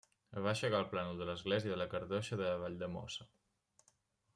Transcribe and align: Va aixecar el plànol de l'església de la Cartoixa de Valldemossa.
Va 0.45 0.49
aixecar 0.53 0.79
el 0.83 0.87
plànol 0.93 1.21
de 1.21 1.27
l'església 1.31 1.75
de 1.75 1.79
la 1.83 1.89
Cartoixa 1.95 2.43
de 2.43 2.51
Valldemossa. 2.67 3.33